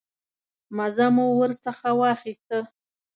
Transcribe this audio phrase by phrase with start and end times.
[0.77, 2.57] مزه مو ورڅخه واخیسته.